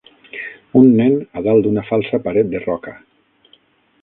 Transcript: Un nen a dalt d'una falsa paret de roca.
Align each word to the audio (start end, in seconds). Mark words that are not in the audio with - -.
Un 0.79 0.87
nen 1.01 1.19
a 1.41 1.45
dalt 1.49 1.67
d'una 1.67 1.83
falsa 1.93 2.23
paret 2.25 2.51
de 2.55 2.63
roca. 2.65 2.97